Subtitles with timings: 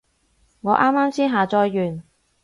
[0.61, 2.03] 我啱啱先下載完